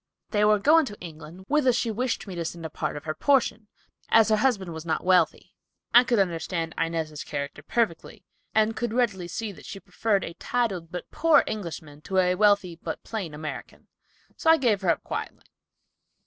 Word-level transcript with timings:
They 0.31 0.43
were 0.45 0.57
going 0.57 0.87
to 0.87 0.99
England, 0.99 1.45
whither 1.47 1.71
she 1.71 1.91
wished 1.91 2.25
me 2.25 2.33
to 2.33 2.43
send 2.43 2.65
a 2.65 2.71
part 2.71 2.97
of 2.97 3.03
her 3.03 3.13
portion, 3.13 3.67
as 4.09 4.29
her 4.29 4.37
husband 4.37 4.73
was 4.73 4.83
not 4.83 5.03
wealthy. 5.03 5.53
I 5.93 6.03
could 6.03 6.17
understand 6.17 6.73
Inez's 6.75 7.23
character 7.23 7.61
perfectly, 7.61 8.25
and 8.55 8.75
could 8.75 8.93
readily 8.95 9.27
see 9.27 9.51
that 9.51 9.67
she 9.67 9.79
preferred 9.79 10.23
a 10.23 10.33
titled 10.33 10.91
but 10.91 11.11
poor 11.11 11.43
Englishman 11.45 12.01
to 12.01 12.17
a 12.17 12.33
wealthy, 12.33 12.79
but 12.81 13.03
plain 13.03 13.35
American, 13.35 13.89
so 14.35 14.49
I 14.49 14.57
gave 14.57 14.81
her 14.81 14.89
up 14.89 15.03
quietly." 15.03 15.45